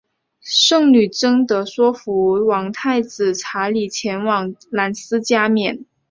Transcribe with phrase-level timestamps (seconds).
[0.41, 5.85] 圣女贞德说服王太子查理前往兰斯加冕。